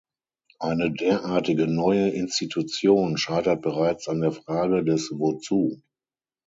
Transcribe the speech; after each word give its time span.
Eine 0.57 0.91
derartige 0.91 1.67
neue 1.67 2.09
Institution 2.09 3.17
scheitert 3.19 3.61
bereits 3.61 4.07
an 4.07 4.21
der 4.21 4.31
Frage 4.31 4.83
des 4.83 5.11
Wozu. 5.11 5.83